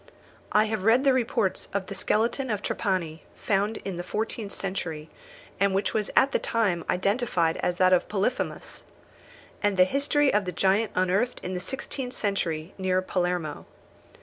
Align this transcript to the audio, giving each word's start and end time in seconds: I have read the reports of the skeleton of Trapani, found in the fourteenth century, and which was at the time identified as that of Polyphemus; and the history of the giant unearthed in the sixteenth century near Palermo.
I 0.51 0.63
have 0.65 0.83
read 0.83 1.03
the 1.03 1.13
reports 1.13 1.67
of 1.75 1.85
the 1.85 1.93
skeleton 1.93 2.49
of 2.49 2.63
Trapani, 2.63 3.21
found 3.35 3.77
in 3.85 3.97
the 3.97 4.03
fourteenth 4.03 4.51
century, 4.51 5.11
and 5.59 5.75
which 5.75 5.93
was 5.93 6.09
at 6.15 6.31
the 6.31 6.39
time 6.39 6.83
identified 6.89 7.57
as 7.57 7.75
that 7.75 7.93
of 7.93 8.07
Polyphemus; 8.09 8.83
and 9.61 9.77
the 9.77 9.83
history 9.83 10.33
of 10.33 10.45
the 10.45 10.51
giant 10.51 10.91
unearthed 10.95 11.39
in 11.43 11.53
the 11.53 11.59
sixteenth 11.59 12.15
century 12.15 12.73
near 12.79 12.99
Palermo. 13.03 13.67